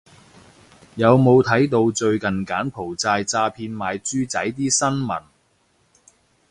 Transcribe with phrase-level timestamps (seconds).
[0.95, 5.21] 有冇睇到最近柬埔寨詐騙賣豬仔啲新聞